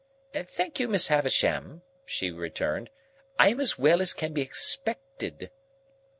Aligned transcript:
"Thank 0.33 0.79
you, 0.79 0.87
Miss 0.87 1.09
Havisham," 1.09 1.83
she 2.07 2.31
returned, 2.31 2.89
"I 3.37 3.49
am 3.49 3.59
as 3.59 3.77
well 3.77 4.01
as 4.01 4.13
can 4.13 4.33
be 4.33 4.41
expected." 4.41 5.51